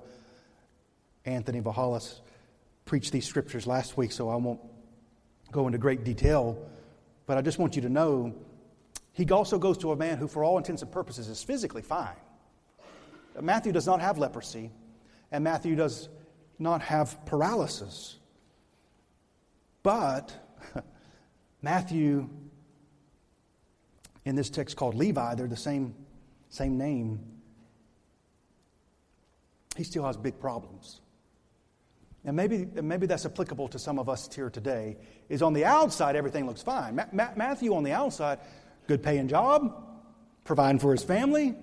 [1.25, 2.19] Anthony Vahalis
[2.85, 4.59] preached these scriptures last week, so I won't
[5.51, 6.55] go into great detail,
[7.25, 8.35] but I just want you to know
[9.11, 12.15] he also goes to a man who, for all intents and purposes, is physically fine.
[13.41, 14.69] Matthew does not have leprosy,
[15.31, 16.07] and Matthew does
[16.59, 18.17] not have paralysis.
[19.81, 20.31] But
[21.63, 22.29] Matthew,
[24.25, 25.95] in this text called Levi, they're the same,
[26.49, 27.36] same name.
[29.77, 31.01] He still has big problems.
[32.25, 34.97] And maybe, maybe that's applicable to some of us here today,
[35.29, 36.95] is on the outside, everything looks fine.
[36.95, 38.39] Ma- Ma- Matthew, on the outside,
[38.87, 39.83] good paying job,
[40.43, 41.55] providing for his family,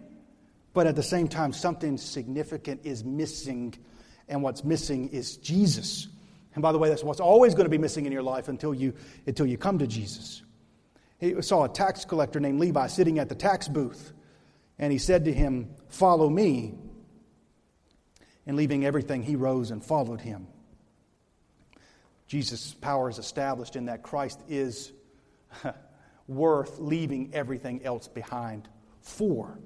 [0.73, 3.75] but at the same time, something significant is missing,
[4.29, 6.09] and what's missing is Jesus.
[6.55, 8.73] And by the way, that's what's always going to be missing in your life until
[8.73, 8.95] you,
[9.27, 10.43] until you come to Jesus.
[11.19, 14.13] He saw a tax collector named Levi sitting at the tax booth,
[14.79, 16.75] and he said to him, Follow me.
[18.47, 20.47] And leaving everything, he rose and followed him.
[22.27, 24.93] Jesus' power is established in that Christ is
[26.29, 28.69] worth leaving everything else behind
[29.01, 29.59] for.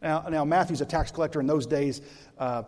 [0.00, 2.00] Now, now Matthew's a tax collector in those days.
[2.38, 2.64] Uh,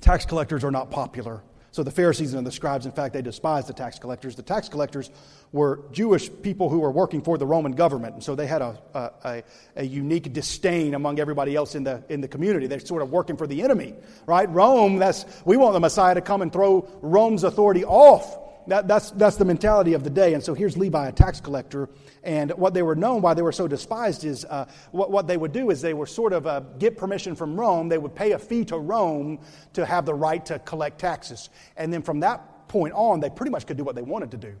[0.00, 1.42] tax collectors are not popular.
[1.72, 4.34] So the Pharisees and the scribes, in fact, they despised the tax collectors.
[4.34, 5.10] The tax collectors
[5.52, 8.78] were Jewish people who were working for the Roman government, and so they had a,
[8.94, 9.42] a,
[9.76, 12.66] a, unique disdain among everybody else in the, in the community.
[12.66, 13.94] They're sort of working for the enemy,
[14.26, 14.48] right?
[14.50, 18.36] Rome, that's, we want the Messiah to come and throw Rome's authority off.
[18.66, 20.34] That, that's, that's the mentality of the day.
[20.34, 21.88] And so here's Levi, a tax collector.
[22.22, 25.36] And what they were known why they were so despised is uh, what, what they
[25.36, 27.88] would do is they were sort of uh, get permission from Rome.
[27.88, 29.40] They would pay a fee to Rome
[29.72, 31.50] to have the right to collect taxes.
[31.76, 34.36] And then from that point on, they pretty much could do what they wanted to
[34.36, 34.54] do.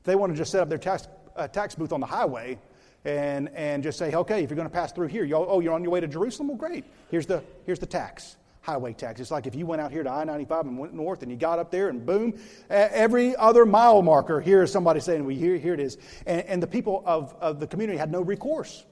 [0.00, 2.58] If they wanted to just set up their tax, uh, tax booth on the highway
[3.04, 5.74] and, and just say, okay, if you're going to pass through here, you oh, you're
[5.74, 6.48] on your way to Jerusalem?
[6.48, 6.84] Well, great.
[7.10, 9.20] Here's the, here's the tax highway tax.
[9.20, 11.36] It's like if you went out here to I 95 and went north and you
[11.36, 12.34] got up there and boom,
[12.70, 15.98] every other mile marker, here is somebody saying, well, here, here it is.
[16.26, 18.86] And, and the people of, of the community had no recourse.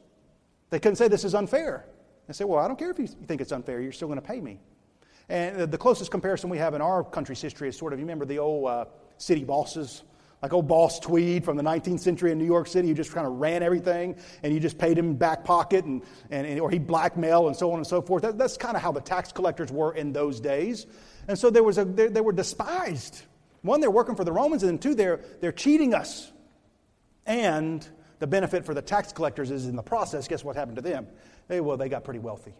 [0.70, 1.86] They couldn't say this is unfair.
[2.26, 4.26] They said, well, I don't care if you think it's unfair, you're still going to
[4.26, 4.60] pay me.
[5.28, 8.24] And the closest comparison we have in our country's history is sort of, you remember
[8.24, 8.84] the old uh,
[9.16, 10.02] city bosses?
[10.42, 13.26] Like old Boss Tweed from the 19th century in New York City, who just kind
[13.26, 17.48] of ran everything and you just paid him back pocket and, and, or he blackmail
[17.48, 18.22] and so on and so forth.
[18.22, 20.86] That, that's kind of how the tax collectors were in those days.
[21.28, 23.22] And so there was a, they, they were despised.
[23.62, 26.32] One, they're working for the Romans, and two, they're, they're cheating us.
[27.26, 27.86] And
[28.18, 31.06] the benefit for the tax collectors is in the process, guess what happened to them?
[31.48, 32.54] They, well, they got pretty wealthy.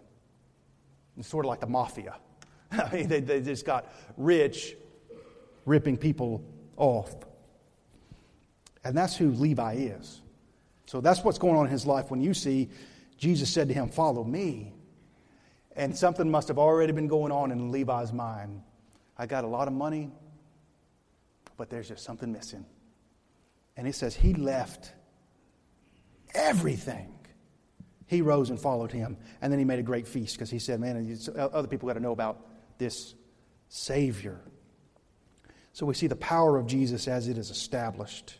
[1.17, 2.17] It's sort of like the mafia.
[2.73, 4.77] I mean, they, they just got rich
[5.65, 6.45] ripping people
[6.77, 7.15] off.
[8.85, 10.21] And that's who Levi is.
[10.87, 12.71] So that's what's going on in his life when you see
[13.17, 14.73] Jesus said to him, Follow me.
[15.77, 18.63] And something must have already been going on in Levi's mind.
[19.17, 20.11] I got a lot of money,
[21.57, 22.67] but there's just something missing.
[23.77, 24.93] And it says he left
[26.35, 27.15] everything.
[28.07, 29.17] He rose and followed him.
[29.41, 32.01] And then he made a great feast because he said, Man, other people got to
[32.01, 32.47] know about
[32.79, 33.15] this
[33.69, 34.41] Savior.
[35.73, 38.39] So we see the power of Jesus as it is established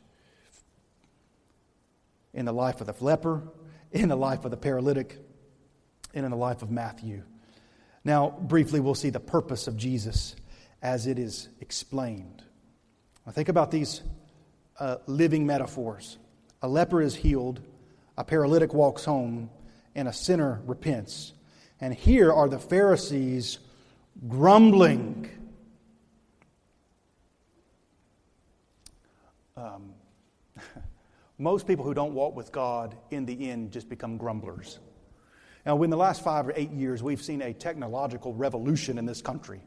[2.33, 3.43] in the life of the leper,
[3.93, 5.19] in the life of the paralytic,
[6.15, 7.23] and in the life of Matthew.
[8.05, 10.37] Now, briefly, we'll see the purpose of Jesus
[10.83, 12.43] as it is explained.
[13.27, 14.03] Now, think about these
[14.79, 16.19] uh, living metaphors.
[16.63, 17.61] A leper is healed,
[18.17, 19.51] a paralytic walks home,
[19.95, 21.33] and a sinner repents.
[21.81, 23.59] And here are the Pharisees
[24.29, 25.29] grumbling.
[29.57, 29.90] Um,
[31.41, 34.79] most people who don't walk with God in the end just become grumblers.
[35.65, 39.23] Now, in the last five or eight years, we've seen a technological revolution in this
[39.23, 39.61] country.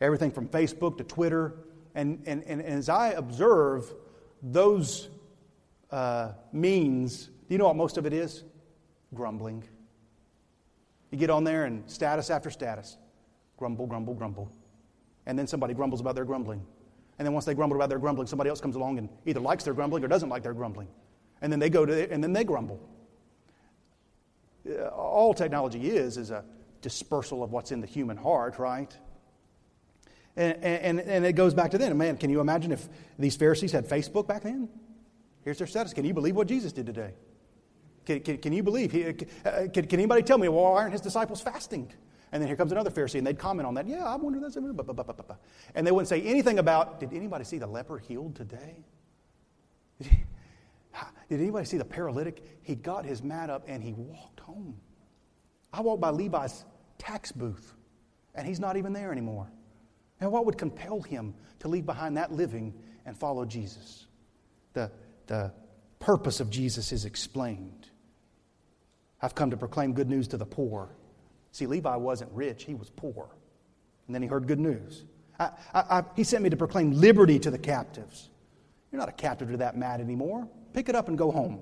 [0.00, 1.54] Everything from Facebook to Twitter.
[1.94, 3.92] And, and, and, as I observe
[4.42, 5.08] those
[5.90, 8.42] uh, means, do you know what most of it is?
[9.14, 9.64] Grumbling.
[11.10, 12.96] You get on there and status after status
[13.56, 14.50] grumble, grumble, grumble.
[15.26, 16.64] And then somebody grumbles about their grumbling.
[17.18, 19.64] And then once they grumble about their grumbling, somebody else comes along and either likes
[19.64, 20.88] their grumbling or doesn't like their grumbling.
[21.42, 22.80] And then they go to, and then they grumble.
[24.68, 26.44] Uh, all technology is, is a
[26.80, 28.96] dispersal of what's in the human heart, right?
[30.36, 31.96] And, and, and it goes back to then.
[31.98, 34.68] Man, can you imagine if these Pharisees had Facebook back then?
[35.42, 35.92] Here's their status.
[35.92, 37.14] Can you believe what Jesus did today?
[38.04, 38.94] Can, can, can you believe?
[39.44, 41.92] Uh, can, can anybody tell me, well, why aren't his disciples fasting?
[42.32, 43.86] And then here comes another Pharisee, and they'd comment on that.
[43.86, 44.56] Yeah, I wonder that's.
[44.56, 48.84] And they wouldn't say anything about, did anybody see the leper healed today?
[51.28, 52.42] Did anybody see the paralytic?
[52.62, 54.80] He got his mat up and he walked home.
[55.72, 56.64] I walked by Levi's
[56.96, 57.74] tax booth,
[58.34, 59.46] and he's not even there anymore.
[60.20, 64.06] And what would compel him to leave behind that living and follow Jesus?
[64.72, 64.90] The,
[65.26, 65.52] the
[66.00, 67.90] purpose of Jesus is explained.
[69.20, 70.88] I've come to proclaim good news to the poor.
[71.52, 73.28] See, Levi wasn't rich, he was poor.
[74.06, 75.04] And then he heard good news.
[75.38, 78.30] I, I, I, he sent me to proclaim liberty to the captives.
[78.90, 80.48] You're not a captive to that mat anymore.
[80.72, 81.60] Pick it up and go home.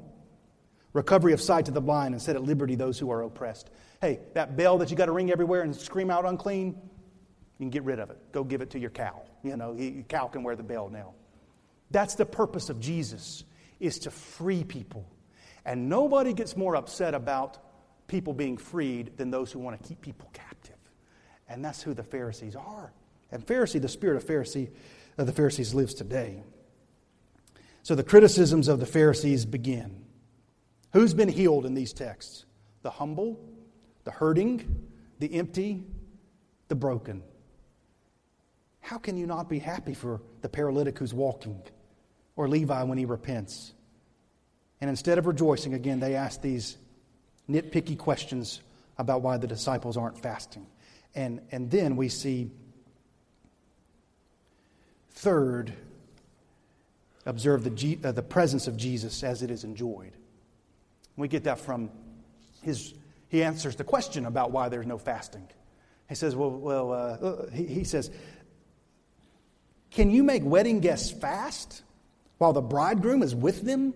[0.93, 3.71] Recovery of sight to the blind and set at liberty those who are oppressed.
[4.01, 7.71] Hey, that bell that you got to ring everywhere and scream out unclean, you can
[7.71, 8.19] get rid of it.
[8.33, 9.23] Go give it to your cow.
[9.43, 11.15] You know, your cow can wear the bell now.
[11.91, 13.45] That's the purpose of Jesus,
[13.79, 15.07] is to free people.
[15.65, 17.59] And nobody gets more upset about
[18.07, 20.77] people being freed than those who want to keep people captive.
[21.49, 22.93] And that's who the Pharisees are.
[23.31, 24.71] And Pharisee, the spirit of Pharisee,
[25.19, 26.43] of the Pharisees lives today.
[27.83, 30.05] So the criticisms of the Pharisees begin.
[30.93, 32.45] Who's been healed in these texts?
[32.83, 33.39] The humble,
[34.05, 34.87] the hurting,
[35.19, 35.85] the empty,
[36.69, 37.23] the broken.
[38.81, 41.61] How can you not be happy for the paralytic who's walking
[42.37, 43.73] or Levi when he repents?
[44.81, 46.77] And instead of rejoicing again, they ask these
[47.49, 48.61] nitpicky questions
[48.99, 50.67] about why the disciples aren't fasting.
[51.15, 52.51] And, and then we see,
[55.11, 55.73] third,
[57.25, 60.13] observe the, uh, the presence of Jesus as it is enjoyed.
[61.17, 61.91] We get that from
[62.63, 62.95] his,
[63.29, 65.49] he answers the question about why there's no fasting.
[66.09, 68.11] He says, well, well uh, uh he, he says,
[69.91, 71.83] can you make wedding guests fast
[72.39, 73.95] while the bridegroom is with them?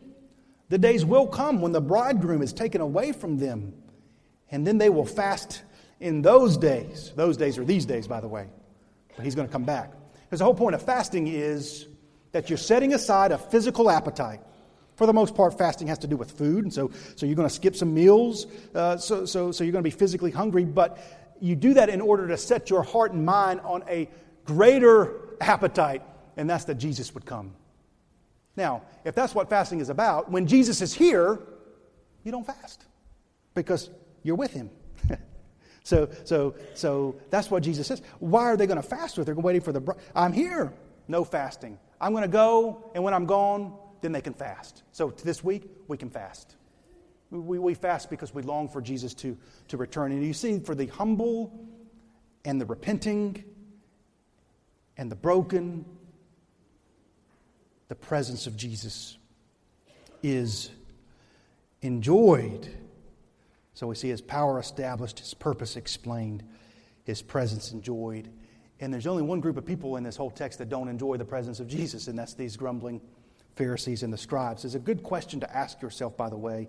[0.70, 3.74] The days will come when the bridegroom is taken away from them,
[4.52, 5.62] and then they will fast
[5.98, 7.12] in those days.
[7.16, 8.46] Those days are these days, by the way,
[9.16, 9.92] but he's going to come back.
[10.24, 11.88] Because the whole point of fasting is
[12.30, 14.40] that you're setting aside a physical appetite.
[14.94, 17.48] For the most part, fasting has to do with food, and so, so you're going
[17.48, 20.98] to skip some meals, uh, so, so, so you're going to be physically hungry, but
[21.40, 24.08] you do that in order to set your heart and mind on a
[24.44, 26.02] greater appetite,
[26.36, 27.54] and that's that Jesus would come.
[28.56, 31.40] Now, if that's what fasting is about, when Jesus is here,
[32.24, 32.84] you don't fast
[33.54, 33.90] because
[34.22, 34.70] you're with him.
[35.84, 38.02] so, so, so that's what Jesus says.
[38.18, 39.96] Why are they going to fast if they're waiting for the?
[40.14, 40.72] I'm here.
[41.08, 41.78] No fasting.
[42.00, 44.82] I'm going to go, and when I'm gone, then they can fast.
[44.92, 46.56] So this week we can fast.
[47.30, 49.36] We, we fast because we long for Jesus to,
[49.68, 50.12] to return.
[50.12, 51.52] And you see, for the humble
[52.44, 53.44] and the repenting
[54.96, 55.84] and the broken
[57.90, 59.18] the presence of Jesus
[60.22, 60.70] is
[61.82, 62.68] enjoyed.
[63.74, 66.44] So we see his power established, his purpose explained,
[67.02, 68.30] his presence enjoyed.
[68.78, 71.24] And there's only one group of people in this whole text that don't enjoy the
[71.24, 73.00] presence of Jesus, and that's these grumbling
[73.56, 74.64] Pharisees and the scribes.
[74.64, 76.68] It's a good question to ask yourself, by the way.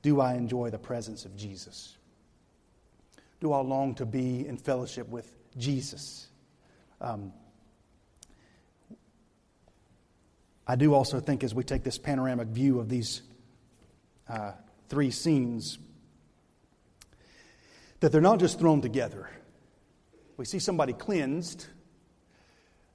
[0.00, 1.98] Do I enjoy the presence of Jesus?
[3.40, 6.28] Do I long to be in fellowship with Jesus?
[6.98, 7.30] Um,
[10.66, 13.22] I do also think, as we take this panoramic view of these
[14.28, 14.52] uh,
[14.88, 15.78] three scenes,
[18.00, 19.28] that they're not just thrown together.
[20.36, 21.66] We see somebody cleansed,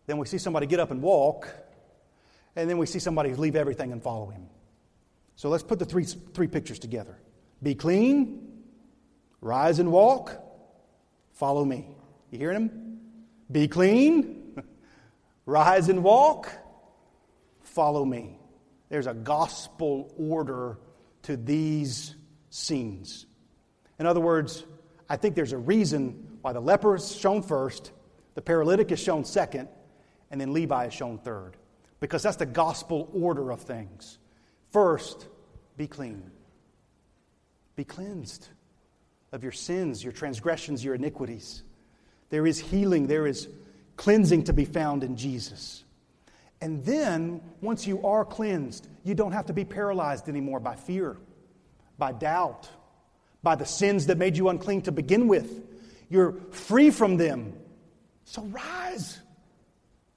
[0.05, 1.53] then we see somebody get up and walk,
[2.55, 4.47] and then we see somebody leave everything and follow him.
[5.35, 7.17] So let's put the three, three pictures together
[7.61, 8.63] be clean,
[9.41, 10.39] rise and walk,
[11.33, 11.87] follow me.
[12.31, 12.99] You hearing him?
[13.51, 14.61] Be clean,
[15.45, 16.51] rise and walk,
[17.77, 18.39] follow me.
[18.89, 20.79] There's a gospel order
[21.21, 22.15] to these
[22.49, 23.27] scenes.
[23.99, 24.65] In other words,
[25.07, 27.91] I think there's a reason why the leper is shown first,
[28.33, 29.69] the paralytic is shown second,
[30.31, 31.55] and then Levi is shown third.
[31.99, 34.17] Because that's the gospel order of things.
[34.71, 35.27] First,
[35.77, 36.31] be clean.
[37.75, 38.49] Be cleansed
[39.31, 41.61] of your sins, your transgressions, your iniquities.
[42.31, 43.47] There is healing, there is
[43.97, 45.83] cleansing to be found in Jesus.
[46.59, 51.17] And then, once you are cleansed, you don't have to be paralyzed anymore by fear,
[51.97, 52.67] by doubt,
[53.43, 55.63] by the sins that made you unclean to begin with.
[56.09, 57.53] You're free from them.
[58.25, 59.19] So rise,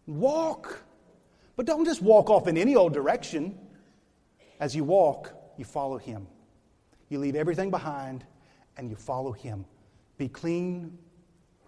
[0.06, 0.82] walk.
[1.56, 3.58] But don't just walk off in any old direction.
[4.58, 6.26] As you walk, you follow Him.
[7.10, 8.24] You leave everything behind
[8.76, 9.66] and you follow Him.
[10.16, 10.96] Be clean,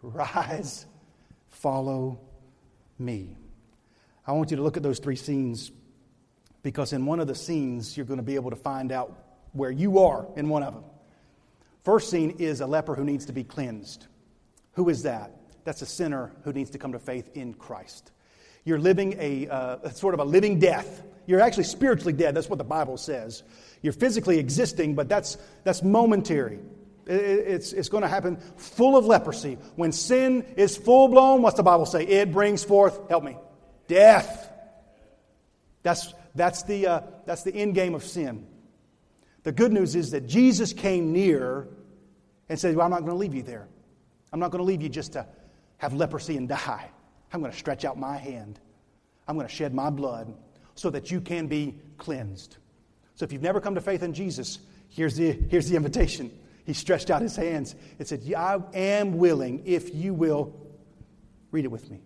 [0.03, 0.87] rise,
[1.51, 2.19] follow
[2.99, 3.37] me.
[4.27, 5.73] I want you to look at those three scenes
[6.63, 9.13] because in one of the scenes, you're going to be able to find out
[9.53, 10.85] where you are in one of them.
[11.85, 14.07] First scene is a leper who needs to be cleansed.
[14.75, 15.33] Who is that?
[15.65, 18.13] That's a sinner who needs to come to faith in Christ.
[18.65, 21.03] You're living a uh, sort of a living death.
[21.27, 22.35] You're actually spiritually dead.
[22.37, 23.43] That's what the Bible says.
[23.81, 26.61] You're physically existing, but that's, that's momentary.
[27.07, 29.59] It's, it's going to happen full of leprosy.
[29.75, 32.05] When sin is full blown, what's the Bible say?
[32.05, 33.37] It brings forth, help me,
[33.93, 34.51] death.
[35.83, 38.47] That's, that's, the, uh, that's the end game of sin.
[39.43, 41.69] The good news is that Jesus came near
[42.49, 43.69] and said, well, I'm not going to leave you there.
[44.33, 45.27] I'm not going to leave you just to
[45.77, 46.89] have leprosy and die.
[47.33, 48.61] I'm going to stretch out my hand.
[49.29, 50.33] I'm going to shed my blood
[50.75, 52.57] so that you can be cleansed.
[53.17, 56.31] So if you've never come to faith in Jesus, here's the, here's the invitation.
[56.65, 60.55] He stretched out his hands and said, I am willing if you will.
[61.51, 62.01] Read it with me.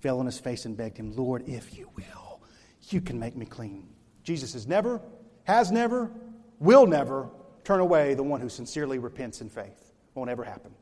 [0.00, 2.40] Fell on his face and begged him, Lord, if you will,
[2.88, 3.88] you can make me clean.
[4.22, 5.00] Jesus has never,
[5.44, 6.10] has never,
[6.58, 7.28] will never
[7.64, 9.92] turn away the one who sincerely repents in faith.
[10.14, 10.72] Won't ever happen.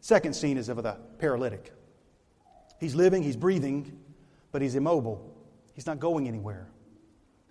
[0.00, 1.72] Second scene is of the paralytic.
[2.78, 3.98] He's living, he's breathing,
[4.52, 5.34] but he's immobile.
[5.74, 6.68] He's not going anywhere.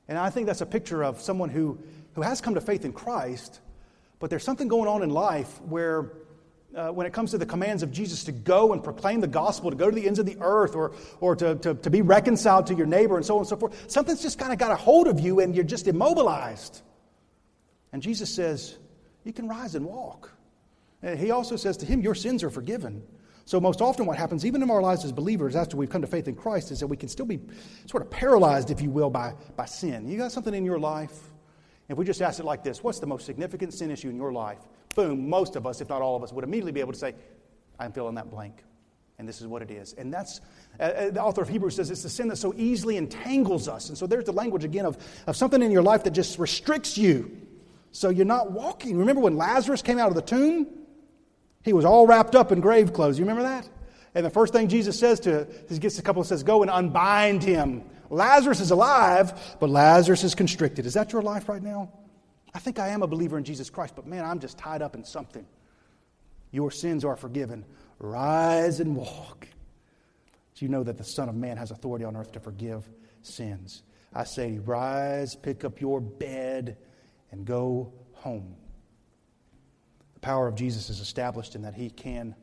[0.07, 1.79] And I think that's a picture of someone who,
[2.13, 3.59] who has come to faith in Christ,
[4.19, 6.11] but there's something going on in life where,
[6.77, 9.71] uh, when it comes to the commands of Jesus to go and proclaim the gospel,
[9.71, 12.67] to go to the ends of the earth, or, or to, to, to be reconciled
[12.67, 14.75] to your neighbor, and so on and so forth, something's just kind of got a
[14.75, 16.81] hold of you and you're just immobilized.
[17.91, 18.77] And Jesus says,
[19.23, 20.31] You can rise and walk.
[21.01, 23.03] And he also says to him, Your sins are forgiven.
[23.45, 26.07] So, most often, what happens, even in our lives as believers, after we've come to
[26.07, 27.39] faith in Christ, is that we can still be
[27.85, 30.09] sort of paralyzed, if you will, by, by sin.
[30.09, 31.17] You got something in your life?
[31.87, 34.33] If we just ask it like this What's the most significant sin issue in your
[34.33, 34.59] life?
[34.97, 37.13] Boom, most of us, if not all of us, would immediately be able to say,
[37.77, 38.63] I'm filling that blank.
[39.19, 39.93] And this is what it is.
[39.93, 40.41] And that's,
[40.79, 43.89] uh, uh, the author of Hebrews says it's the sin that so easily entangles us.
[43.89, 46.97] And so there's the language again of, of something in your life that just restricts
[46.97, 47.31] you.
[47.91, 48.97] So you're not walking.
[48.97, 50.65] Remember when Lazarus came out of the tomb?
[51.63, 53.19] He was all wrapped up in grave clothes.
[53.19, 53.69] You remember that?
[54.15, 56.71] And the first thing Jesus says to he gets a couple and says, Go and
[56.71, 57.83] unbind him.
[58.09, 60.87] Lazarus is alive, but Lazarus is constricted.
[60.87, 61.91] Is that your life right now?
[62.57, 64.95] I think I am a believer in Jesus Christ, but man, I'm just tied up
[64.95, 65.45] in something.
[66.49, 67.63] Your sins are forgiven.
[67.99, 69.47] Rise and walk.
[70.55, 72.83] Do you know that the Son of Man has authority on earth to forgive
[73.21, 73.83] sins?
[74.11, 76.77] I say, rise, pick up your bed,
[77.31, 78.55] and go home.
[80.15, 82.33] The power of Jesus is established in that he can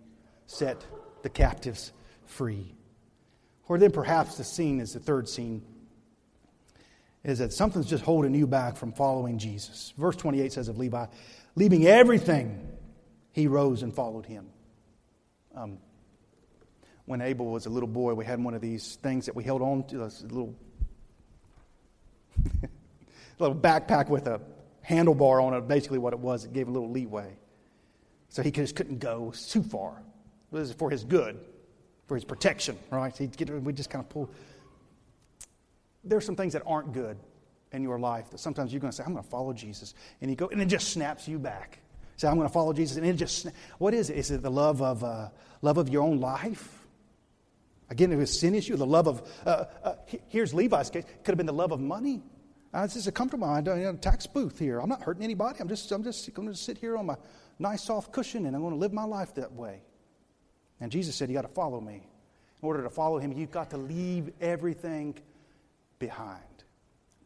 [0.47, 0.87] set
[1.23, 1.93] the captives
[2.25, 2.77] free.
[3.67, 5.65] Or then perhaps the scene is the third scene
[7.25, 9.95] is that something's just holding you back from following Jesus.
[9.97, 11.07] Verse 28 says of Levi,
[11.57, 12.69] leaving everything,
[13.33, 14.47] he rose and followed him.
[15.57, 15.79] Um,
[17.07, 19.63] when Abel was a little boy, we had one of these things that we held
[19.63, 20.55] on to, a little,
[23.39, 24.41] little backpack with a
[24.87, 26.45] handlebar on it, basically what it was.
[26.45, 27.37] It gave a little leeway.
[28.29, 30.03] So he just couldn't go too far.
[30.53, 31.39] It was for his good,
[32.07, 33.17] for his protection, right?
[33.17, 34.31] He'd get, we just kind of pull.
[36.05, 37.17] There's some things that aren't good
[37.73, 39.95] in your life that sometimes you're going to say, I'm going to follow Jesus.
[40.21, 41.79] And you go, and it just snaps you back.
[42.17, 42.97] Say, I'm going to follow Jesus.
[42.97, 43.49] And it just,
[43.79, 44.17] what is it?
[44.17, 45.29] Is it the love of, uh,
[45.63, 46.85] love of your own life?
[47.91, 49.95] Again, it was sin issue, the love of, uh, uh,
[50.29, 52.23] here's Levi's case, could have been the love of money.
[52.73, 53.61] Uh, this is a comfortable I
[54.01, 54.81] tax booth here.
[54.81, 55.61] I'm not hurting anybody.
[55.61, 57.17] I'm just, I'm just going to sit here on my
[57.59, 59.83] nice soft cushion and I'm going to live my life that way.
[60.81, 61.95] And Jesus said, You got to follow me.
[62.63, 65.15] In order to follow him, you've got to leave everything
[65.99, 66.41] behind.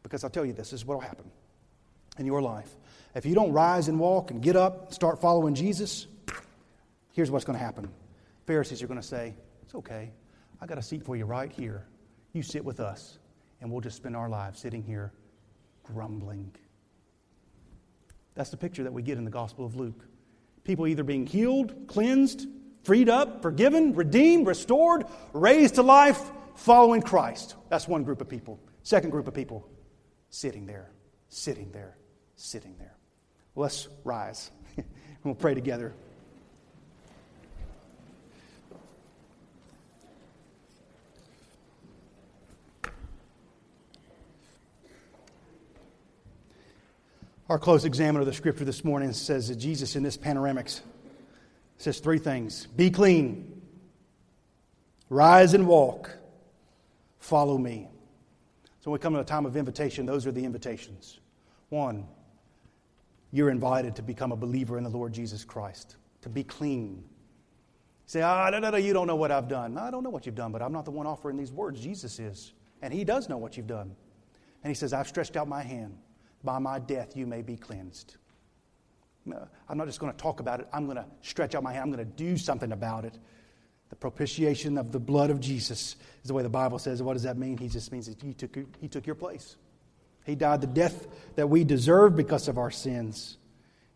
[0.03, 1.29] Because I'll tell you this, this is what will happen
[2.17, 2.75] in your life.
[3.15, 6.07] If you don't rise and walk and get up, and start following Jesus,
[7.13, 7.89] here's what's going to happen.
[8.45, 10.11] Pharisees are going to say, It's okay.
[10.61, 11.85] I got a seat for you right here.
[12.33, 13.17] You sit with us,
[13.61, 15.11] and we'll just spend our lives sitting here
[15.83, 16.51] grumbling.
[18.35, 20.05] That's the picture that we get in the Gospel of Luke.
[20.63, 22.47] People either being healed, cleansed,
[22.83, 26.21] freed up, forgiven, redeemed, restored, raised to life,
[26.59, 27.55] following Christ.
[27.69, 28.59] That's one group of people.
[28.83, 29.67] Second group of people,
[30.29, 30.91] sitting there,
[31.29, 31.97] sitting there,
[32.35, 32.95] sitting there.
[33.55, 34.51] Let's rise.
[34.77, 34.85] and
[35.23, 35.93] we'll pray together.
[47.47, 50.81] Our close examiner of the scripture this morning says that Jesus in this panoramics
[51.77, 53.61] says three things Be clean,
[55.09, 56.18] rise and walk,
[57.19, 57.87] follow me.
[58.81, 61.19] So when we come to a time of invitation, those are the invitations.
[61.69, 62.07] One,
[63.31, 67.03] you're invited to become a believer in the Lord Jesus Christ, to be clean.
[68.05, 69.75] Say, ah, no, no, no, you don't know what I've done.
[69.75, 71.79] No, I don't know what you've done, but I'm not the one offering these words.
[71.79, 72.53] Jesus is.
[72.81, 73.95] And He does know what you've done.
[74.63, 75.95] And He says, I've stretched out my hand
[76.43, 78.15] by my death you may be cleansed.
[79.69, 81.83] I'm not just going to talk about it, I'm going to stretch out my hand,
[81.83, 83.17] I'm going to do something about it.
[83.89, 87.01] The propitiation of the blood of Jesus is the way the Bible says.
[87.01, 87.57] What does that mean?
[87.57, 89.55] He just means that he took, he took your place.
[90.25, 93.37] He died the death that we deserve because of our sins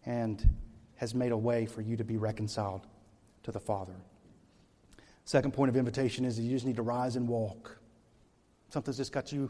[0.06, 0.44] and
[0.96, 2.88] has made a way for you to be reconciled
[3.44, 3.94] to the Father.
[5.26, 7.78] Second point of invitation is that you just need to rise and walk.
[8.70, 9.50] Something's just got you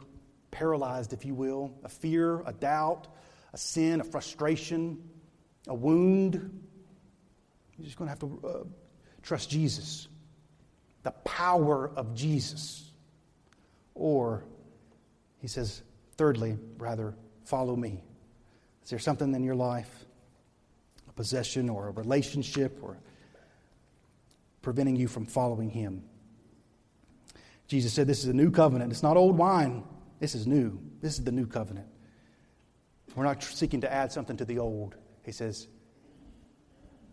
[0.51, 3.07] paralyzed, if you will a fear, a doubt,
[3.53, 5.01] a sin, a frustration,
[5.67, 6.35] a wound.
[7.77, 8.63] You're just going to have to uh,
[9.21, 10.07] trust Jesus,
[11.03, 12.91] the power of Jesus.
[13.93, 14.43] Or,
[15.39, 15.83] he says,
[16.17, 17.13] thirdly, rather,
[17.45, 18.01] follow me.
[18.83, 20.05] Is there something in your life,
[21.07, 22.97] a possession or a relationship or
[24.61, 26.03] preventing you from following him?
[27.67, 28.91] Jesus said, This is a new covenant.
[28.91, 29.83] It's not old wine.
[30.19, 30.79] This is new.
[31.01, 31.87] This is the new covenant.
[33.15, 34.95] We're not seeking to add something to the old.
[35.23, 35.67] He says,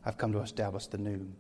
[0.05, 1.31] I've come to establish the new.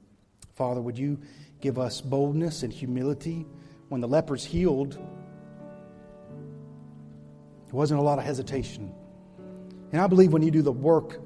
[0.60, 1.18] Father, would you
[1.62, 3.46] give us boldness and humility?
[3.88, 5.00] When the lepers healed, there
[7.70, 8.92] wasn't a lot of hesitation.
[9.90, 11.18] And I believe when you do the work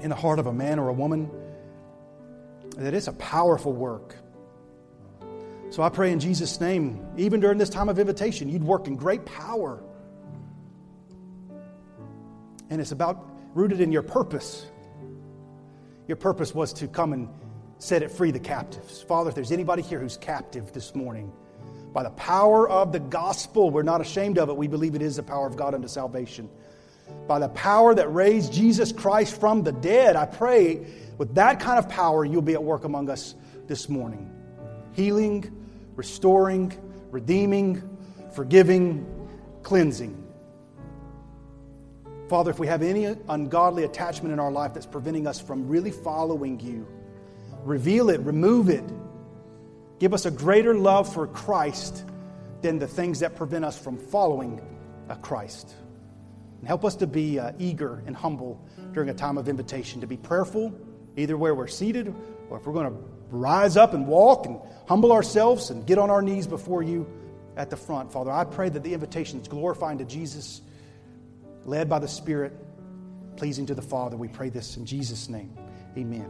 [0.00, 1.30] in the heart of a man or a woman,
[2.76, 4.16] that it's a powerful work.
[5.70, 8.96] So I pray in Jesus' name, even during this time of invitation, you'd work in
[8.96, 9.80] great power.
[12.68, 14.66] And it's about rooted in your purpose.
[16.08, 17.28] Your purpose was to come and
[17.80, 19.02] set it free the captives.
[19.02, 21.32] Father, if there's anybody here who's captive this morning,
[21.92, 24.56] by the power of the gospel, we're not ashamed of it.
[24.56, 26.48] We believe it is the power of God unto salvation.
[27.26, 30.86] By the power that raised Jesus Christ from the dead, I pray
[31.18, 33.34] with that kind of power, you'll be at work among us
[33.66, 34.30] this morning.
[34.92, 35.50] Healing,
[35.96, 36.72] restoring,
[37.10, 37.82] redeeming,
[38.34, 39.28] forgiving,
[39.62, 40.16] cleansing.
[42.28, 45.90] Father, if we have any ungodly attachment in our life that's preventing us from really
[45.90, 46.86] following you,
[47.64, 48.84] reveal it, remove it.
[49.98, 52.04] Give us a greater love for Christ
[52.62, 54.60] than the things that prevent us from following
[55.22, 55.74] Christ.
[56.58, 60.06] And help us to be uh, eager and humble during a time of invitation, to
[60.06, 60.72] be prayerful,
[61.16, 62.14] either where we're seated
[62.48, 62.98] or if we're going to
[63.30, 67.06] rise up and walk and humble ourselves and get on our knees before you
[67.56, 68.12] at the front.
[68.12, 70.60] Father, I pray that the invitation is glorifying to Jesus,
[71.64, 72.52] led by the Spirit,
[73.36, 74.16] pleasing to the Father.
[74.16, 75.56] We pray this in Jesus' name.
[75.96, 76.28] Amen.